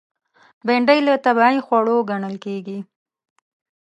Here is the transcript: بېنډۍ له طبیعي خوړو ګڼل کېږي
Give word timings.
بېنډۍ 0.65 0.99
له 1.07 1.13
طبیعي 1.25 1.57
خوړو 1.65 1.97
ګڼل 2.09 2.35
کېږي 2.45 2.79